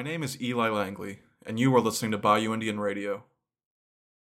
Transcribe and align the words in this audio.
My 0.00 0.04
name 0.04 0.22
is 0.22 0.40
Eli 0.40 0.70
Langley, 0.70 1.18
and 1.44 1.60
you 1.60 1.76
are 1.76 1.80
listening 1.82 2.12
to 2.12 2.16
Bayou 2.16 2.54
Indian 2.54 2.80
Radio. 2.80 3.24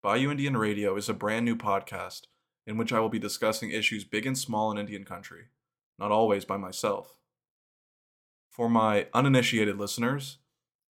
Bayou 0.03 0.29
Indian 0.29 0.55
Radio 0.55 0.95
is 0.95 1.09
a 1.09 1.15
brand 1.15 1.45
new 1.45 1.55
podcast 1.55 2.27
in 2.67 2.77
which 2.77 2.93
I 2.93 2.99
will 2.99 3.09
be 3.09 3.17
discussing 3.17 3.71
issues 3.71 4.03
big 4.03 4.27
and 4.27 4.37
small 4.37 4.71
in 4.71 4.77
Indian 4.77 5.03
country, 5.03 5.45
not 5.97 6.11
always 6.11 6.45
by 6.45 6.57
myself. 6.57 7.15
For 8.51 8.69
my 8.69 9.07
uninitiated 9.15 9.79
listeners, 9.79 10.37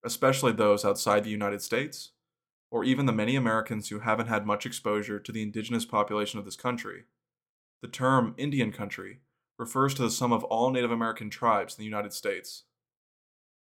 especially 0.04 0.50
those 0.50 0.84
outside 0.84 1.22
the 1.22 1.30
United 1.30 1.62
States, 1.62 2.10
or 2.68 2.82
even 2.82 3.06
the 3.06 3.12
many 3.12 3.36
Americans 3.36 3.90
who 3.90 4.00
haven't 4.00 4.26
had 4.26 4.44
much 4.44 4.66
exposure 4.66 5.20
to 5.20 5.30
the 5.30 5.42
indigenous 5.42 5.84
population 5.84 6.40
of 6.40 6.44
this 6.44 6.56
country, 6.56 7.04
the 7.82 7.88
term 7.88 8.34
Indian 8.36 8.72
country 8.72 9.20
refers 9.60 9.94
to 9.94 10.02
the 10.02 10.10
sum 10.10 10.32
of 10.32 10.42
all 10.42 10.72
Native 10.72 10.90
American 10.90 11.30
tribes 11.30 11.78
in 11.78 11.82
the 11.82 11.88
United 11.88 12.12
States. 12.12 12.64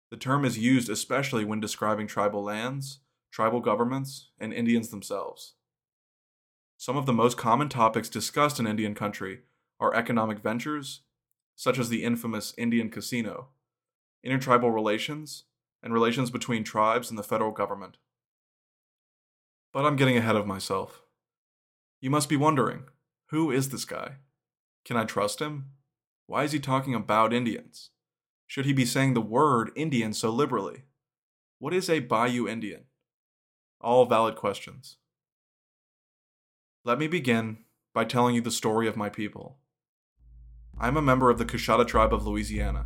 The 0.09 0.17
term 0.17 0.45
is 0.45 0.57
used 0.57 0.89
especially 0.89 1.43
when 1.43 1.59
describing 1.59 2.07
tribal 2.07 2.43
lands, 2.43 2.99
tribal 3.31 3.59
governments, 3.59 4.29
and 4.39 4.53
Indians 4.53 4.89
themselves. 4.89 5.55
Some 6.77 6.95
of 6.95 7.05
the 7.05 7.13
most 7.13 7.37
common 7.37 7.69
topics 7.69 8.07
discussed 8.07 8.59
in 8.59 8.67
Indian 8.67 8.95
country 8.95 9.41
are 9.79 9.93
economic 9.93 10.39
ventures, 10.39 11.01
such 11.55 11.77
as 11.77 11.89
the 11.89 12.03
infamous 12.03 12.53
Indian 12.57 12.89
casino, 12.89 13.49
intertribal 14.23 14.71
relations, 14.71 15.45
and 15.83 15.93
relations 15.93 16.31
between 16.31 16.63
tribes 16.63 17.09
and 17.09 17.17
the 17.17 17.23
federal 17.23 17.51
government. 17.51 17.97
But 19.73 19.85
I'm 19.85 19.95
getting 19.95 20.17
ahead 20.17 20.35
of 20.35 20.47
myself. 20.47 21.01
You 21.99 22.09
must 22.09 22.29
be 22.29 22.37
wondering 22.37 22.83
who 23.29 23.51
is 23.51 23.69
this 23.69 23.85
guy? 23.85 24.17
Can 24.85 24.97
I 24.97 25.03
trust 25.03 25.41
him? 25.41 25.71
Why 26.27 26.43
is 26.43 26.51
he 26.51 26.59
talking 26.59 26.95
about 26.95 27.33
Indians? 27.33 27.89
Should 28.47 28.65
he 28.65 28.71
be 28.71 28.85
saying 28.85 29.13
the 29.13 29.21
word 29.21 29.71
Indian 29.75 30.13
so 30.13 30.29
liberally? 30.29 30.83
What 31.59 31.73
is 31.73 31.89
a 31.89 31.99
Bayou 31.99 32.47
Indian? 32.47 32.85
All 33.81 34.05
valid 34.05 34.35
questions. 34.35 34.97
Let 36.85 36.97
me 36.97 37.07
begin 37.07 37.57
by 37.93 38.05
telling 38.05 38.35
you 38.35 38.41
the 38.41 38.49
story 38.49 38.87
of 38.87 38.95
my 38.95 39.09
people. 39.09 39.57
I 40.79 40.87
am 40.87 40.95
a 40.95 41.01
member 41.01 41.29
of 41.29 41.39
the 41.39 41.45
Coushatta 41.45 41.85
tribe 41.85 42.13
of 42.13 42.25
Louisiana. 42.25 42.85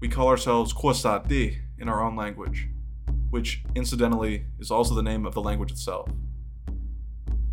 We 0.00 0.08
call 0.08 0.28
ourselves 0.28 0.72
Kwasati 0.72 1.56
in 1.76 1.88
our 1.88 2.00
own 2.00 2.14
language, 2.14 2.68
which 3.30 3.64
incidentally 3.74 4.44
is 4.60 4.70
also 4.70 4.94
the 4.94 5.02
name 5.02 5.26
of 5.26 5.34
the 5.34 5.42
language 5.42 5.72
itself. 5.72 6.08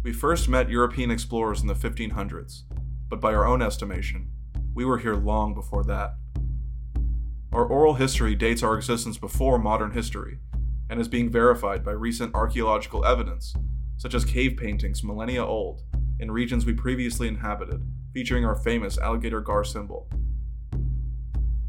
We 0.03 0.13
first 0.13 0.47
met 0.47 0.69
European 0.69 1.09
explorers 1.09 1.61
in 1.61 1.67
the 1.67 1.73
1500s, 1.73 2.61
but 3.09 3.19
by 3.19 3.33
our 3.33 3.47
own 3.47 3.63
estimation, 3.63 4.29
we 4.75 4.85
were 4.85 4.99
here 4.99 5.15
long 5.15 5.55
before 5.55 5.83
that. 5.85 6.17
Our 7.55 7.65
oral 7.65 7.93
history 7.93 8.35
dates 8.35 8.63
our 8.63 8.75
existence 8.75 9.17
before 9.17 9.57
modern 9.57 9.91
history 9.91 10.39
and 10.89 10.99
is 10.99 11.07
being 11.07 11.29
verified 11.29 11.85
by 11.85 11.91
recent 11.91 12.35
archaeological 12.35 13.05
evidence, 13.05 13.55
such 13.95 14.13
as 14.13 14.25
cave 14.25 14.57
paintings 14.57 15.05
millennia 15.05 15.45
old 15.45 15.83
in 16.19 16.31
regions 16.31 16.65
we 16.65 16.73
previously 16.73 17.29
inhabited, 17.29 17.81
featuring 18.13 18.43
our 18.43 18.57
famous 18.57 18.97
alligator 18.97 19.39
gar 19.39 19.63
symbol. 19.63 20.09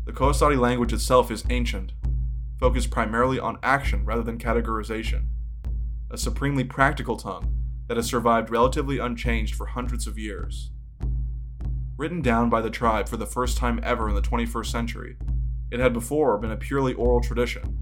The 0.06 0.12
Koasati 0.12 0.58
language 0.58 0.92
itself 0.92 1.30
is 1.30 1.44
ancient, 1.50 1.92
focused 2.58 2.90
primarily 2.90 3.38
on 3.38 3.60
action 3.62 4.04
rather 4.04 4.24
than 4.24 4.38
categorization, 4.38 5.26
a 6.10 6.18
supremely 6.18 6.64
practical 6.64 7.16
tongue 7.16 7.62
that 7.86 7.96
has 7.96 8.06
survived 8.06 8.50
relatively 8.50 8.98
unchanged 8.98 9.54
for 9.54 9.66
hundreds 9.66 10.08
of 10.08 10.18
years. 10.18 10.72
Written 11.96 12.22
down 12.22 12.50
by 12.50 12.60
the 12.60 12.70
tribe 12.70 13.08
for 13.08 13.16
the 13.16 13.24
first 13.24 13.56
time 13.56 13.78
ever 13.84 14.08
in 14.08 14.16
the 14.16 14.20
21st 14.20 14.66
century, 14.66 15.16
it 15.70 15.80
had 15.80 15.92
before 15.92 16.38
been 16.38 16.50
a 16.50 16.56
purely 16.56 16.94
oral 16.94 17.20
tradition. 17.20 17.78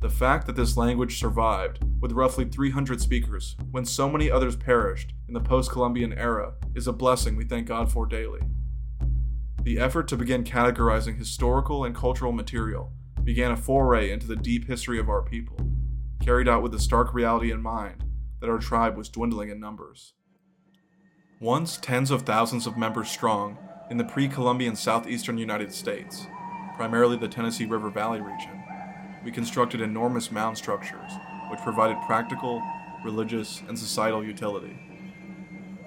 The 0.00 0.10
fact 0.10 0.46
that 0.46 0.56
this 0.56 0.76
language 0.76 1.18
survived, 1.18 1.78
with 2.00 2.10
roughly 2.12 2.44
300 2.44 3.00
speakers, 3.00 3.56
when 3.70 3.84
so 3.84 4.10
many 4.10 4.30
others 4.30 4.56
perished 4.56 5.12
in 5.28 5.34
the 5.34 5.40
post 5.40 5.70
Columbian 5.70 6.12
era, 6.12 6.54
is 6.74 6.88
a 6.88 6.92
blessing 6.92 7.36
we 7.36 7.44
thank 7.44 7.68
God 7.68 7.90
for 7.90 8.04
daily. 8.04 8.40
The 9.62 9.78
effort 9.78 10.08
to 10.08 10.16
begin 10.16 10.42
categorizing 10.42 11.18
historical 11.18 11.84
and 11.84 11.94
cultural 11.94 12.32
material 12.32 12.92
began 13.22 13.52
a 13.52 13.56
foray 13.56 14.10
into 14.10 14.26
the 14.26 14.34
deep 14.34 14.66
history 14.66 14.98
of 14.98 15.08
our 15.08 15.22
people, 15.22 15.56
carried 16.20 16.48
out 16.48 16.62
with 16.62 16.72
the 16.72 16.80
stark 16.80 17.14
reality 17.14 17.52
in 17.52 17.62
mind 17.62 18.04
that 18.40 18.50
our 18.50 18.58
tribe 18.58 18.96
was 18.96 19.08
dwindling 19.08 19.50
in 19.50 19.60
numbers. 19.60 20.14
Once 21.40 21.76
tens 21.76 22.10
of 22.10 22.22
thousands 22.22 22.66
of 22.66 22.76
members 22.76 23.08
strong 23.08 23.56
in 23.88 23.98
the 23.98 24.04
pre 24.04 24.26
Columbian 24.26 24.74
southeastern 24.74 25.38
United 25.38 25.72
States, 25.72 26.26
primarily 26.76 27.16
the 27.16 27.28
Tennessee 27.28 27.66
River 27.66 27.90
Valley 27.90 28.20
region, 28.20 28.62
we 29.24 29.30
constructed 29.30 29.80
enormous 29.80 30.30
mound 30.30 30.56
structures 30.58 31.12
which 31.50 31.60
provided 31.60 31.96
practical, 32.06 32.62
religious, 33.04 33.62
and 33.68 33.78
societal 33.78 34.24
utility. 34.24 34.78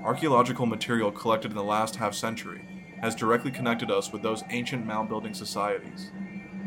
Archaeological 0.03 0.65
material 0.65 1.11
collected 1.11 1.51
in 1.51 1.57
the 1.57 1.63
last 1.63 1.95
half 1.95 2.13
century 2.13 2.61
has 3.01 3.15
directly 3.15 3.51
connected 3.51 3.89
us 3.89 4.11
with 4.11 4.21
those 4.21 4.43
ancient 4.51 4.85
mound 4.85 5.09
building 5.09 5.33
societies, 5.33 6.11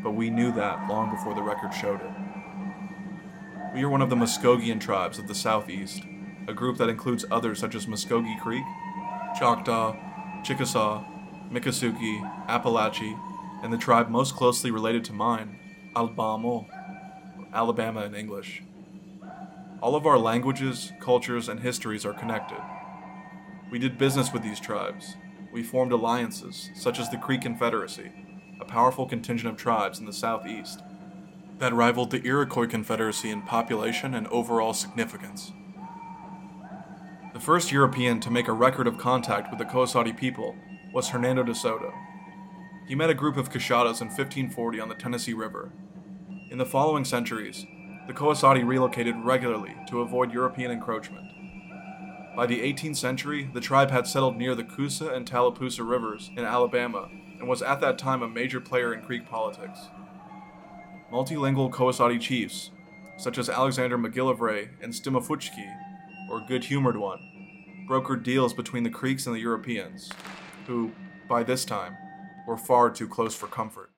but 0.03 0.13
we 0.13 0.31
knew 0.31 0.53
that 0.53 0.89
long 0.89 1.11
before 1.11 1.35
the 1.35 1.43
record 1.43 1.73
showed 1.73 2.01
it. 2.01 2.11
We 3.75 3.83
are 3.85 3.89
one 3.89 4.03
of 4.03 4.11
the 4.11 4.17
Muskogean 4.17 4.81
tribes 4.81 5.19
of 5.19 5.29
the 5.29 5.35
southeast, 5.35 6.03
a 6.49 6.55
group 6.55 6.79
that 6.79 6.89
includes 6.89 7.25
others 7.31 7.59
such 7.61 7.75
as 7.75 7.87
Muskogee 7.87 8.41
Creek, 8.41 8.65
Choctaw, 9.39 9.95
Chickasaw, 10.43 11.05
Miccosukee, 11.53 12.47
Apalachee, 12.49 13.17
and 13.63 13.73
the 13.73 13.79
tribe 13.79 14.09
most 14.09 14.35
closely 14.35 14.71
related 14.71 15.05
to 15.05 15.13
mine, 15.13 15.59
Albamo, 15.95 16.67
Alabama 17.53 18.05
in 18.05 18.15
English. 18.15 18.63
All 19.81 19.95
of 19.95 20.07
our 20.07 20.19
languages, 20.19 20.93
cultures, 21.01 21.49
and 21.49 21.61
histories 21.61 22.05
are 22.05 22.13
connected. 22.13 22.59
We 23.71 23.79
did 23.79 23.99
business 23.99 24.33
with 24.33 24.43
these 24.43 24.61
tribes. 24.61 25.17
We 25.53 25.63
formed 25.63 25.93
alliances, 25.93 26.71
such 26.75 26.99
as 26.99 27.11
the 27.11 27.17
Creek 27.17 27.43
Confederacy, 27.43 28.11
a 28.61 28.65
powerful 28.65 29.07
contingent 29.07 29.51
of 29.51 29.57
tribes 29.57 29.99
in 29.99 30.07
the 30.07 30.13
southeast, 30.13 30.83
that 31.59 31.75
rivaled 31.75 32.11
the 32.11 32.23
Iroquois 32.25 32.67
Confederacy 32.67 33.31
in 33.31 33.43
population 33.43 34.15
and 34.15 34.27
overall 34.29 34.73
significance. 34.73 35.53
The 37.35 37.41
first 37.41 37.71
European 37.71 38.21
to 38.21 38.31
make 38.31 38.49
a 38.49 38.53
record 38.53 38.87
of 38.87 38.99
contact 38.99 39.51
with 39.51 39.59
the 39.59 39.65
Koasati 39.65 40.17
people 40.17 40.57
was 40.93 41.09
Hernando 41.09 41.43
de 41.43 41.55
Soto. 41.55 41.93
He 42.89 42.95
met 42.95 43.11
a 43.11 43.15
group 43.15 43.37
of 43.37 43.51
Coushattas 43.51 44.01
in 44.01 44.09
1540 44.09 44.81
on 44.81 44.89
the 44.89 44.95
Tennessee 44.95 45.35
River. 45.35 45.71
In 46.51 46.57
the 46.57 46.65
following 46.65 47.05
centuries, 47.05 47.67
the 48.07 48.15
Koasati 48.15 48.67
relocated 48.67 49.15
regularly 49.23 49.77
to 49.89 50.01
avoid 50.01 50.33
European 50.33 50.71
encroachment. 50.71 51.27
By 52.35 52.47
the 52.47 52.61
18th 52.61 52.97
century, 52.97 53.51
the 53.53 53.61
tribe 53.61 53.91
had 53.91 54.07
settled 54.07 54.39
near 54.39 54.55
the 54.55 54.65
Coosa 54.65 55.11
and 55.11 55.27
Tallapoosa 55.27 55.87
rivers 55.87 56.31
in 56.35 56.47
Alabama 56.47 57.11
and 57.39 57.47
was 57.47 57.61
at 57.61 57.83
that 57.83 57.99
time 57.99 58.23
a 58.23 58.29
major 58.29 58.59
player 58.59 58.95
in 58.95 59.03
Creek 59.03 59.29
politics. 59.29 59.81
Multilingual 61.13 61.71
Koasati 61.71 62.19
chiefs, 62.19 62.71
such 63.19 63.37
as 63.37 63.51
Alexander 63.51 63.99
McGillivray 63.99 64.71
and 64.83 64.95
Stimafuchki, 64.95 65.71
or 66.31 66.41
Good 66.41 66.65
Humored 66.65 66.97
One, 66.97 67.87
brokered 67.87 68.23
deals 68.23 68.55
between 68.55 68.85
the 68.85 68.91
Creeks 68.91 69.27
and 69.27 69.37
the 69.37 69.41
Europeans, 69.41 70.11
who, 70.67 70.93
by 71.29 71.43
this 71.43 71.67
time, 71.67 71.95
were 72.49 72.57
far 72.57 72.89
too 72.91 73.07
close 73.07 73.35
for 73.35 73.47
comfort. 73.47 73.91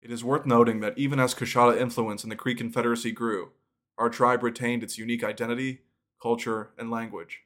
It 0.00 0.12
is 0.12 0.22
worth 0.22 0.46
noting 0.46 0.78
that 0.80 0.96
even 0.96 1.18
as 1.18 1.34
Coushatta 1.34 1.78
influence 1.78 2.22
in 2.22 2.30
the 2.30 2.36
Creek 2.36 2.58
Confederacy 2.58 3.10
grew, 3.10 3.50
our 3.98 4.08
tribe 4.08 4.44
retained 4.44 4.84
its 4.84 4.96
unique 4.96 5.24
identity, 5.24 5.80
culture, 6.22 6.70
and 6.78 6.92
language. 6.92 7.40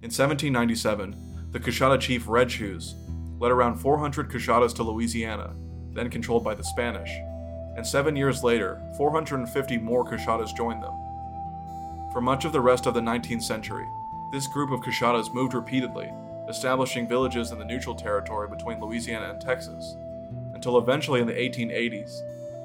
In 0.00 0.08
1797, 0.08 1.50
the 1.50 1.60
Coushatta 1.60 2.00
chief 2.00 2.26
Red 2.26 2.50
Shoes 2.50 2.94
led 3.38 3.52
around 3.52 3.76
400 3.76 4.30
Coushattas 4.30 4.74
to 4.76 4.82
Louisiana, 4.82 5.54
then 5.92 6.08
controlled 6.08 6.42
by 6.42 6.54
the 6.54 6.64
Spanish, 6.64 7.10
and 7.76 7.86
seven 7.86 8.16
years 8.16 8.42
later, 8.42 8.80
450 8.96 9.76
more 9.78 10.02
Coushattas 10.02 10.56
joined 10.56 10.82
them. 10.82 10.94
For 12.10 12.22
much 12.22 12.46
of 12.46 12.52
the 12.52 12.60
rest 12.62 12.86
of 12.86 12.94
the 12.94 13.00
19th 13.00 13.42
century, 13.42 13.86
this 14.32 14.46
group 14.46 14.70
of 14.70 14.80
Coushattas 14.80 15.34
moved 15.34 15.52
repeatedly 15.52 16.10
establishing 16.52 17.08
villages 17.08 17.50
in 17.50 17.58
the 17.58 17.64
neutral 17.64 17.94
territory 17.94 18.46
between 18.46 18.78
Louisiana 18.78 19.30
and 19.30 19.40
Texas, 19.40 19.96
until 20.52 20.76
eventually 20.76 21.22
in 21.22 21.26
the 21.26 21.32
1880s, 21.32 22.20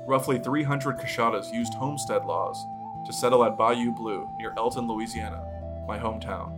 roughly 0.05 0.37
300 0.37 0.97
Coushattas 0.97 1.53
used 1.53 1.73
homestead 1.73 2.25
laws 2.25 2.61
to 3.05 3.13
settle 3.13 3.45
at 3.45 3.57
Bayou 3.57 3.93
Blue 3.93 4.27
near 4.37 4.53
Elton, 4.57 4.89
Louisiana, 4.89 5.41
my 5.87 5.97
hometown. 5.97 6.51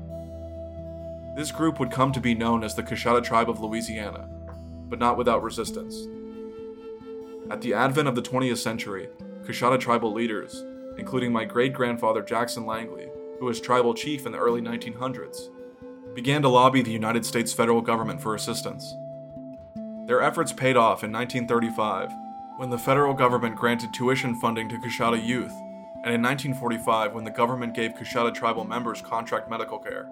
This 1.35 1.51
group 1.51 1.79
would 1.79 1.91
come 1.91 2.11
to 2.13 2.19
be 2.19 2.33
known 2.33 2.63
as 2.63 2.73
the 2.73 2.81
Coushatta 2.81 3.23
Tribe 3.23 3.49
of 3.49 3.59
Louisiana, 3.59 4.27
but 4.89 4.97
not 4.97 5.15
without 5.15 5.43
resistance. 5.43 6.07
At 7.51 7.61
the 7.61 7.75
advent 7.75 8.07
of 8.07 8.15
the 8.15 8.23
20th 8.23 8.57
century, 8.57 9.07
Coushatta 9.43 9.79
tribal 9.79 10.11
leaders, 10.11 10.65
including 10.97 11.31
my 11.31 11.45
great 11.45 11.73
grandfather 11.73 12.23
Jackson 12.23 12.65
Langley, 12.65 13.07
who 13.39 13.45
was 13.45 13.61
tribal 13.61 13.93
chief 13.93 14.25
in 14.25 14.31
the 14.31 14.39
early 14.39 14.61
1900s, 14.61 15.49
began 16.15 16.41
to 16.41 16.49
lobby 16.49 16.81
the 16.81 16.91
United 16.91 17.25
States 17.25 17.53
federal 17.53 17.81
government 17.81 18.21
for 18.21 18.35
assistance. 18.35 18.95
Their 20.05 20.21
efforts 20.21 20.51
paid 20.51 20.75
off 20.75 21.03
in 21.03 21.11
1935 21.11 22.11
when 22.57 22.69
the 22.69 22.77
federal 22.77 23.13
government 23.13 23.55
granted 23.55 23.93
tuition 23.93 24.35
funding 24.35 24.67
to 24.69 24.77
Coushatta 24.77 25.23
youth, 25.23 25.53
and 26.03 26.13
in 26.13 26.21
1945 26.21 27.13
when 27.13 27.23
the 27.23 27.31
government 27.31 27.73
gave 27.73 27.93
Coushatta 27.93 28.33
tribal 28.33 28.63
members 28.63 29.01
contract 29.01 29.49
medical 29.49 29.77
care. 29.77 30.09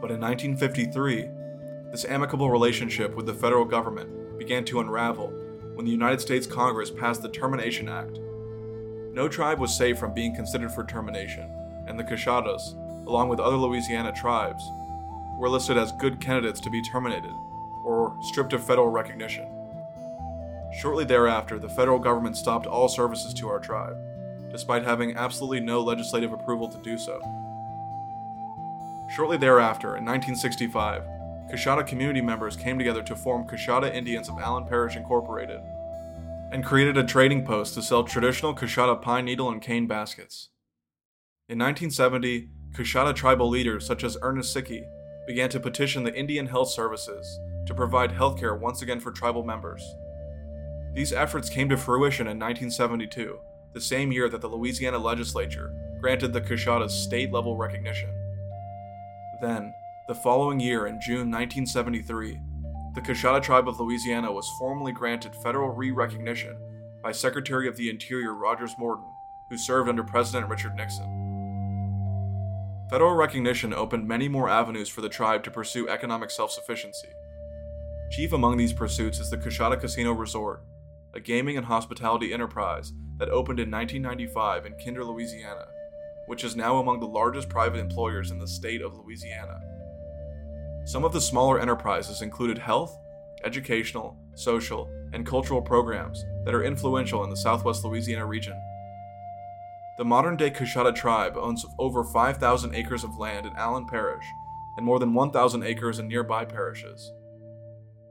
But 0.00 0.10
in 0.10 0.20
1953, 0.20 1.28
this 1.90 2.04
amicable 2.06 2.50
relationship 2.50 3.14
with 3.14 3.26
the 3.26 3.34
federal 3.34 3.64
government 3.64 4.38
began 4.38 4.64
to 4.64 4.80
unravel 4.80 5.28
when 5.74 5.84
the 5.84 5.92
United 5.92 6.20
States 6.20 6.46
Congress 6.46 6.90
passed 6.90 7.22
the 7.22 7.28
Termination 7.28 7.88
Act. 7.88 8.18
No 9.12 9.28
tribe 9.28 9.58
was 9.58 9.76
safe 9.76 9.98
from 9.98 10.14
being 10.14 10.34
considered 10.34 10.72
for 10.72 10.84
termination, 10.84 11.48
and 11.86 11.98
the 11.98 12.04
Coushattas, 12.04 12.74
along 13.06 13.28
with 13.28 13.40
other 13.40 13.56
Louisiana 13.56 14.12
tribes, 14.12 14.70
were 15.38 15.48
listed 15.48 15.76
as 15.76 15.92
good 15.92 16.20
candidates 16.20 16.60
to 16.60 16.70
be 16.70 16.82
terminated 16.82 17.32
or 17.84 18.16
stripped 18.22 18.52
of 18.52 18.64
federal 18.64 18.88
recognition. 18.88 19.46
Shortly 20.80 21.04
thereafter, 21.04 21.58
the 21.58 21.68
federal 21.68 21.98
government 21.98 22.36
stopped 22.36 22.66
all 22.66 22.88
services 22.88 23.34
to 23.34 23.48
our 23.48 23.58
tribe, 23.58 23.96
despite 24.50 24.84
having 24.84 25.16
absolutely 25.16 25.60
no 25.60 25.80
legislative 25.80 26.32
approval 26.32 26.68
to 26.68 26.78
do 26.78 26.96
so. 26.96 27.20
Shortly 29.14 29.36
thereafter, 29.36 29.96
in 29.96 30.04
1965, 30.04 31.02
Coushatta 31.50 31.86
community 31.86 32.22
members 32.22 32.56
came 32.56 32.78
together 32.78 33.02
to 33.02 33.16
form 33.16 33.46
Coushatta 33.46 33.94
Indians 33.94 34.28
of 34.28 34.38
Allen 34.38 34.64
Parish 34.64 34.96
Incorporated 34.96 35.60
and 36.50 36.64
created 36.64 36.96
a 36.96 37.04
trading 37.04 37.44
post 37.44 37.74
to 37.74 37.82
sell 37.82 38.04
traditional 38.04 38.54
Coushatta 38.54 39.00
pine 39.00 39.24
needle 39.24 39.50
and 39.50 39.60
cane 39.60 39.86
baskets. 39.86 40.48
In 41.48 41.58
1970, 41.58 42.48
Coushatta 42.72 43.14
tribal 43.14 43.50
leaders 43.50 43.86
such 43.86 44.02
as 44.02 44.16
Ernest 44.22 44.50
Sickey 44.50 44.88
began 45.26 45.50
to 45.50 45.60
petition 45.60 46.02
the 46.02 46.14
Indian 46.14 46.46
Health 46.46 46.70
Services 46.70 47.38
to 47.66 47.74
provide 47.74 48.10
health 48.10 48.38
care 48.38 48.54
once 48.54 48.80
again 48.80 48.98
for 48.98 49.12
tribal 49.12 49.44
members. 49.44 49.82
These 50.94 51.12
efforts 51.12 51.50
came 51.50 51.68
to 51.68 51.76
fruition 51.76 52.26
in 52.26 52.38
1972, 52.38 53.40
the 53.74 53.80
same 53.80 54.10
year 54.10 54.28
that 54.30 54.40
the 54.40 54.48
Louisiana 54.48 54.98
legislature 54.98 55.74
granted 56.00 56.32
the 56.32 56.40
Coushattas 56.40 56.90
state 56.90 57.30
level 57.30 57.56
recognition. 57.56 58.10
Then, 59.42 59.74
the 60.08 60.14
following 60.14 60.58
year, 60.58 60.86
in 60.86 61.00
June 61.00 61.30
1973, 61.30 62.40
the 62.94 63.00
Coushatta 63.00 63.42
tribe 63.42 63.68
of 63.68 63.78
Louisiana 63.80 64.32
was 64.32 64.50
formally 64.58 64.92
granted 64.92 65.34
federal 65.36 65.68
re 65.68 65.90
recognition 65.90 66.56
by 67.02 67.12
Secretary 67.12 67.68
of 67.68 67.76
the 67.76 67.90
Interior 67.90 68.34
Rogers 68.34 68.74
Morton, 68.78 69.06
who 69.50 69.58
served 69.58 69.88
under 69.88 70.02
President 70.02 70.48
Richard 70.48 70.74
Nixon. 70.74 71.21
Federal 72.92 73.14
recognition 73.14 73.72
opened 73.72 74.06
many 74.06 74.28
more 74.28 74.50
avenues 74.50 74.86
for 74.86 75.00
the 75.00 75.08
tribe 75.08 75.42
to 75.44 75.50
pursue 75.50 75.88
economic 75.88 76.30
self 76.30 76.52
sufficiency. 76.52 77.08
Chief 78.10 78.34
among 78.34 78.58
these 78.58 78.74
pursuits 78.74 79.18
is 79.18 79.30
the 79.30 79.38
Coushatta 79.38 79.80
Casino 79.80 80.12
Resort, 80.12 80.62
a 81.14 81.20
gaming 81.20 81.56
and 81.56 81.64
hospitality 81.64 82.34
enterprise 82.34 82.92
that 83.16 83.30
opened 83.30 83.60
in 83.60 83.70
1995 83.70 84.66
in 84.66 84.74
Kinder, 84.74 85.06
Louisiana, 85.06 85.68
which 86.26 86.44
is 86.44 86.54
now 86.54 86.80
among 86.80 87.00
the 87.00 87.06
largest 87.06 87.48
private 87.48 87.78
employers 87.78 88.30
in 88.30 88.38
the 88.38 88.46
state 88.46 88.82
of 88.82 88.92
Louisiana. 88.98 89.58
Some 90.84 91.02
of 91.02 91.14
the 91.14 91.20
smaller 91.22 91.58
enterprises 91.58 92.20
included 92.20 92.58
health, 92.58 92.94
educational, 93.42 94.18
social, 94.34 94.90
and 95.14 95.24
cultural 95.24 95.62
programs 95.62 96.26
that 96.44 96.52
are 96.52 96.62
influential 96.62 97.24
in 97.24 97.30
the 97.30 97.38
southwest 97.38 97.86
Louisiana 97.86 98.26
region. 98.26 98.60
The 99.98 100.04
modern 100.04 100.36
day 100.36 100.50
Coushatta 100.50 100.94
tribe 100.94 101.36
owns 101.36 101.66
over 101.78 102.02
5,000 102.02 102.74
acres 102.74 103.04
of 103.04 103.18
land 103.18 103.44
in 103.44 103.52
Allen 103.56 103.86
Parish 103.86 104.24
and 104.76 104.86
more 104.86 104.98
than 104.98 105.12
1,000 105.12 105.62
acres 105.62 105.98
in 105.98 106.08
nearby 106.08 106.46
parishes. 106.46 107.12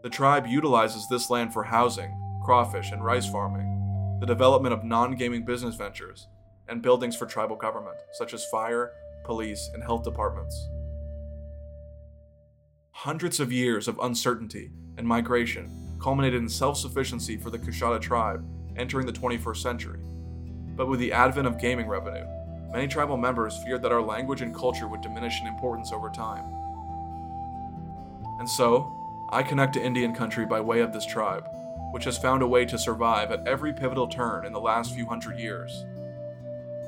The 0.03 0.09
tribe 0.09 0.45
utilizes 0.45 1.07
this 1.09 1.29
land 1.31 1.53
for 1.53 1.63
housing, 1.63 2.15
crawfish, 2.43 2.91
and 2.91 3.03
rice 3.03 3.27
farming, 3.27 4.17
the 4.19 4.27
development 4.27 4.73
of 4.73 4.83
non 4.83 5.15
gaming 5.15 5.43
business 5.43 5.75
ventures, 5.75 6.27
and 6.67 6.83
buildings 6.83 7.15
for 7.15 7.25
tribal 7.25 7.55
government, 7.55 7.97
such 8.13 8.33
as 8.35 8.45
fire, 8.45 8.91
police, 9.25 9.69
and 9.73 9.83
health 9.83 10.03
departments. 10.03 10.69
Hundreds 12.91 13.39
of 13.39 13.51
years 13.51 13.87
of 13.87 13.97
uncertainty 13.99 14.69
and 14.97 15.07
migration 15.07 15.97
culminated 15.99 16.41
in 16.41 16.49
self 16.49 16.77
sufficiency 16.77 17.37
for 17.37 17.49
the 17.49 17.59
Coushatta 17.59 17.99
tribe 17.99 18.45
entering 18.77 19.07
the 19.07 19.13
21st 19.13 19.57
century. 19.57 19.99
But 20.75 20.87
with 20.87 20.99
the 20.99 21.13
advent 21.13 21.47
of 21.47 21.57
gaming 21.57 21.87
revenue, 21.87 22.25
many 22.71 22.87
tribal 22.87 23.17
members 23.17 23.57
feared 23.57 23.81
that 23.81 23.91
our 23.91 24.01
language 24.01 24.41
and 24.41 24.55
culture 24.55 24.87
would 24.87 25.01
diminish 25.01 25.41
in 25.41 25.47
importance 25.47 25.91
over 25.91 26.09
time. 26.09 26.45
And 28.39 28.49
so, 28.49 28.91
I 29.29 29.43
connect 29.43 29.73
to 29.73 29.83
Indian 29.83 30.13
country 30.13 30.45
by 30.45 30.59
way 30.61 30.81
of 30.81 30.93
this 30.93 31.05
tribe, 31.05 31.47
which 31.91 32.05
has 32.05 32.17
found 32.17 32.41
a 32.41 32.47
way 32.47 32.65
to 32.65 32.77
survive 32.77 33.31
at 33.31 33.47
every 33.47 33.73
pivotal 33.73 34.07
turn 34.07 34.45
in 34.45 34.53
the 34.53 34.59
last 34.59 34.93
few 34.93 35.05
hundred 35.05 35.39
years. 35.39 35.85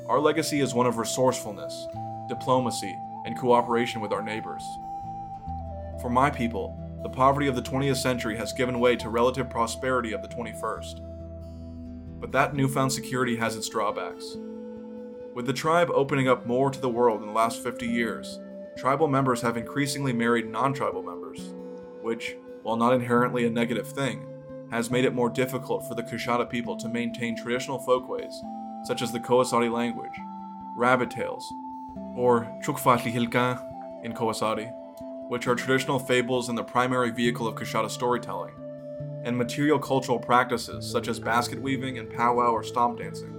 Our 0.07 0.19
legacy 0.19 0.59
is 0.59 0.73
one 0.73 0.87
of 0.87 0.97
resourcefulness, 0.97 1.87
diplomacy, 2.27 2.97
and 3.25 3.37
cooperation 3.37 4.01
with 4.01 4.11
our 4.11 4.21
neighbors. 4.21 4.63
For 6.01 6.09
my 6.09 6.29
people, 6.29 6.77
the 7.03 7.09
poverty 7.09 7.47
of 7.47 7.55
the 7.55 7.61
20th 7.61 7.97
century 7.97 8.37
has 8.37 8.51
given 8.53 8.79
way 8.79 8.95
to 8.97 9.09
relative 9.09 9.49
prosperity 9.49 10.13
of 10.13 10.21
the 10.21 10.27
21st. 10.27 11.01
But 12.23 12.31
that 12.31 12.55
newfound 12.55 12.93
security 12.93 13.35
has 13.35 13.57
its 13.57 13.67
drawbacks. 13.67 14.37
With 15.33 15.45
the 15.45 15.51
tribe 15.51 15.91
opening 15.93 16.29
up 16.29 16.45
more 16.45 16.71
to 16.71 16.79
the 16.79 16.87
world 16.87 17.19
in 17.19 17.27
the 17.27 17.33
last 17.33 17.61
50 17.61 17.85
years, 17.85 18.39
tribal 18.77 19.09
members 19.09 19.41
have 19.41 19.57
increasingly 19.57 20.13
married 20.13 20.49
non 20.49 20.73
tribal 20.73 21.03
members, 21.03 21.53
which, 22.01 22.37
while 22.61 22.77
not 22.77 22.93
inherently 22.93 23.45
a 23.45 23.49
negative 23.49 23.89
thing, 23.89 24.25
has 24.71 24.89
made 24.89 25.03
it 25.03 25.13
more 25.13 25.29
difficult 25.29 25.85
for 25.85 25.95
the 25.95 26.03
Coushatta 26.03 26.49
people 26.49 26.77
to 26.77 26.87
maintain 26.87 27.35
traditional 27.35 27.77
folkways, 27.77 28.41
such 28.85 29.01
as 29.01 29.11
the 29.11 29.19
Koasati 29.19 29.69
language, 29.69 30.17
rabbit 30.77 31.11
tales, 31.11 31.45
or 32.15 32.49
Chukfatlihilka 32.63 34.05
in 34.05 34.13
Koasati, 34.13 34.71
which 35.27 35.45
are 35.47 35.55
traditional 35.55 35.99
fables 35.99 36.47
and 36.47 36.57
the 36.57 36.63
primary 36.63 37.11
vehicle 37.11 37.49
of 37.49 37.55
Coushatta 37.55 37.91
storytelling, 37.91 38.53
and 39.23 39.37
material 39.37 39.79
cultural 39.79 40.19
practices 40.19 40.89
such 40.89 41.07
as 41.07 41.19
basket 41.19 41.61
weaving 41.61 41.97
and 41.97 42.09
powwow 42.09 42.51
or 42.51 42.63
stomp 42.63 42.99
dancing. 42.99 43.33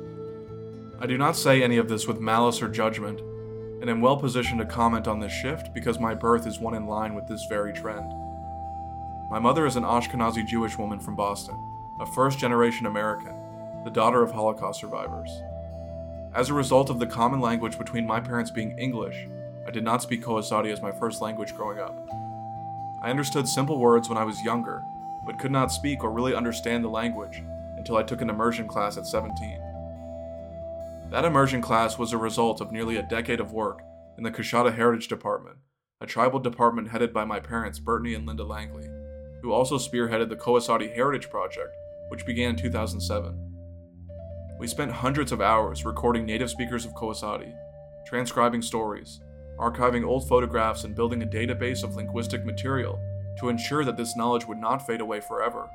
I 0.98 1.06
do 1.06 1.18
not 1.18 1.36
say 1.36 1.62
any 1.62 1.76
of 1.76 1.88
this 1.88 2.06
with 2.06 2.20
malice 2.20 2.62
or 2.62 2.68
judgment, 2.68 3.20
and 3.80 3.90
am 3.90 4.00
well 4.00 4.16
positioned 4.16 4.60
to 4.60 4.66
comment 4.66 5.06
on 5.06 5.20
this 5.20 5.32
shift 5.32 5.74
because 5.74 6.00
my 6.00 6.14
birth 6.14 6.46
is 6.46 6.58
one 6.58 6.74
in 6.74 6.86
line 6.86 7.14
with 7.14 7.26
this 7.26 7.44
very 7.44 7.72
trend. 7.72 8.14
My 9.30 9.38
mother 9.38 9.66
is 9.66 9.76
an 9.76 9.84
Ashkenazi 9.84 10.46
Jewish 10.46 10.78
woman 10.78 11.00
from 11.00 11.16
Boston, 11.16 11.56
a 12.00 12.06
first 12.06 12.38
generation 12.38 12.86
American, 12.86 13.34
the 13.84 13.90
daughter 13.90 14.22
of 14.22 14.32
Holocaust 14.32 14.80
survivors. 14.80 15.28
As 16.34 16.48
a 16.48 16.54
result 16.54 16.88
of 16.88 16.98
the 16.98 17.06
common 17.06 17.40
language 17.40 17.78
between 17.78 18.06
my 18.06 18.20
parents 18.20 18.50
being 18.50 18.78
English, 18.78 19.28
I 19.66 19.70
did 19.70 19.84
not 19.84 20.02
speak 20.02 20.22
Koasati 20.22 20.72
as 20.72 20.82
my 20.82 20.92
first 20.92 21.20
language 21.20 21.54
growing 21.54 21.78
up. 21.78 21.94
I 23.02 23.10
understood 23.10 23.46
simple 23.46 23.78
words 23.78 24.08
when 24.08 24.18
I 24.18 24.24
was 24.24 24.42
younger, 24.42 24.82
but 25.26 25.38
could 25.38 25.50
not 25.50 25.72
speak 25.72 26.02
or 26.02 26.10
really 26.10 26.34
understand 26.34 26.84
the 26.84 26.88
language 26.88 27.42
until 27.76 27.96
I 27.96 28.02
took 28.02 28.20
an 28.20 28.30
immersion 28.30 28.68
class 28.68 28.96
at 28.96 29.06
17. 29.06 29.60
That 31.10 31.24
immersion 31.24 31.60
class 31.60 31.98
was 31.98 32.12
a 32.12 32.18
result 32.18 32.60
of 32.60 32.72
nearly 32.72 32.96
a 32.96 33.02
decade 33.02 33.40
of 33.40 33.52
work 33.52 33.82
in 34.16 34.24
the 34.24 34.30
Coushatta 34.30 34.74
Heritage 34.74 35.08
Department, 35.08 35.56
a 36.00 36.06
tribal 36.06 36.40
department 36.40 36.90
headed 36.90 37.12
by 37.12 37.24
my 37.24 37.40
parents, 37.40 37.78
Bertney 37.78 38.14
and 38.14 38.26
Linda 38.26 38.44
Langley 38.44 38.88
who 39.44 39.52
also 39.52 39.76
spearheaded 39.76 40.30
the 40.30 40.36
Koasati 40.36 40.94
Heritage 40.94 41.28
Project, 41.28 41.68
which 42.08 42.24
began 42.24 42.50
in 42.50 42.56
2007. 42.56 43.52
We 44.58 44.66
spent 44.66 44.90
hundreds 44.90 45.32
of 45.32 45.42
hours 45.42 45.84
recording 45.84 46.24
native 46.24 46.48
speakers 46.48 46.86
of 46.86 46.94
Koasati, 46.94 47.52
transcribing 48.06 48.62
stories, 48.62 49.20
archiving 49.58 50.02
old 50.02 50.26
photographs, 50.26 50.84
and 50.84 50.94
building 50.94 51.22
a 51.22 51.26
database 51.26 51.84
of 51.84 51.94
linguistic 51.94 52.46
material 52.46 52.98
to 53.38 53.48
ensure 53.48 53.84
that 53.84 53.96
this 53.96 54.16
knowledge 54.16 54.46
would 54.46 54.58
not 54.58 54.86
fade 54.86 55.00
away 55.00 55.20
forever. 55.20 55.68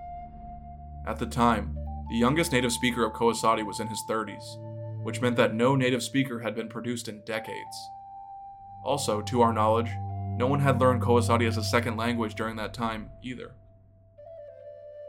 At 1.06 1.20
the 1.20 1.26
time, 1.26 1.78
the 2.10 2.18
youngest 2.18 2.52
native 2.52 2.72
speaker 2.72 3.06
of 3.06 3.14
Koasati 3.14 3.66
was 3.66 3.80
in 3.80 3.88
his 3.88 4.04
30s, 4.10 4.44
which 5.04 5.22
meant 5.22 5.36
that 5.38 5.54
no 5.54 5.76
native 5.76 6.04
speaker 6.04 6.40
had 6.40 6.56
been 6.56 6.68
produced 6.68 7.08
in 7.08 7.24
decades. 7.26 7.78
Also, 8.84 9.22
to 9.22 9.42
our 9.42 9.54
knowledge, 9.54 9.90
no 10.38 10.48
one 10.48 10.60
had 10.60 10.80
learned 10.80 11.02
Koasati 11.02 11.48
as 11.48 11.58
a 11.58 11.64
second 11.64 11.98
language 11.98 12.36
during 12.36 12.56
that 12.56 12.74
time 12.74 13.10
either. 13.24 13.52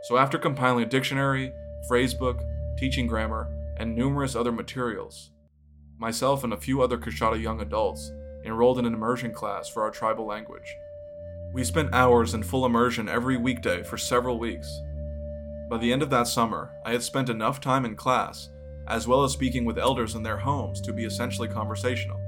So, 0.09 0.17
after 0.17 0.39
compiling 0.39 0.85
a 0.85 0.89
dictionary, 0.89 1.53
phrasebook, 1.91 2.43
teaching 2.79 3.07
grammar, 3.07 3.49
and 3.77 3.95
numerous 3.95 4.35
other 4.35 4.53
materials, 4.53 5.31
myself 5.99 6.45
and 6.45 6.53
a 6.53 6.57
few 6.57 6.83
other 6.83 6.99
Coushatta 6.99 7.41
young 7.41 7.61
adults 7.61 8.11
enrolled 8.45 8.79
in 8.79 8.87
an 8.87 8.95
immersion 8.95 9.33
class 9.33 9.69
for 9.69 9.83
our 9.83 9.91
tribal 9.91 10.27
language. 10.27 10.75
We 11.53 11.65
spent 11.65 11.93
hours 11.93 12.35
in 12.35 12.45
full 12.45 12.65
immersion 12.65 13.09
every 13.09 13.37
weekday 13.37 13.83
for 13.83 13.99
several 13.99 14.39
weeks. 14.39 14.69
By 15.69 15.79
the 15.79 15.93
end 15.93 16.01
of 16.01 16.11
that 16.11 16.29
summer, 16.29 16.71
I 16.85 16.93
had 16.93 17.03
spent 17.03 17.29
enough 17.29 17.61
time 17.61 17.85
in 17.85 17.97
class, 17.97 18.49
as 18.87 19.09
well 19.09 19.25
as 19.25 19.33
speaking 19.33 19.65
with 19.65 19.77
elders 19.77 20.15
in 20.15 20.23
their 20.23 20.37
homes, 20.37 20.81
to 20.83 20.93
be 20.93 21.05
essentially 21.05 21.49
conversational. 21.49 22.21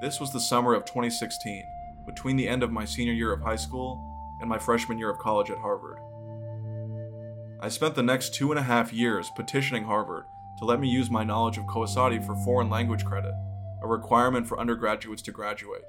This 0.00 0.20
was 0.20 0.32
the 0.32 0.40
summer 0.40 0.72
of 0.72 0.86
2016, 0.86 1.64
between 2.06 2.36
the 2.36 2.48
end 2.48 2.62
of 2.62 2.72
my 2.72 2.86
senior 2.86 3.12
year 3.12 3.30
of 3.30 3.42
high 3.42 3.56
school 3.56 4.02
and 4.40 4.48
my 4.48 4.58
freshman 4.58 4.98
year 4.98 5.10
of 5.10 5.18
college 5.18 5.50
at 5.50 5.58
Harvard. 5.58 5.98
I 7.60 7.68
spent 7.68 7.94
the 7.94 8.02
next 8.02 8.34
two 8.34 8.50
and 8.52 8.58
a 8.58 8.62
half 8.62 8.90
years 8.90 9.30
petitioning 9.36 9.84
Harvard 9.84 10.24
to 10.58 10.64
let 10.64 10.80
me 10.80 10.88
use 10.88 11.10
my 11.10 11.24
knowledge 11.24 11.58
of 11.58 11.64
Koasati 11.64 12.24
for 12.24 12.36
foreign 12.36 12.70
language 12.70 13.04
credit, 13.04 13.34
a 13.82 13.86
requirement 13.86 14.46
for 14.46 14.58
undergraduates 14.58 15.22
to 15.22 15.32
graduate. 15.32 15.84